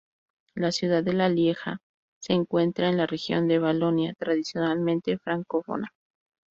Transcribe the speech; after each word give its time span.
La 0.55 0.71
ciudad 0.71 1.03
de 1.03 1.13
Lieja 1.29 1.79
se 2.19 2.33
encuentra 2.33 2.89
en 2.89 2.97
la 2.97 3.05
región 3.05 3.47
de 3.47 3.59
Valonia, 3.59 4.15
tradicionalmente 4.17 5.19
francófona. 5.19 5.93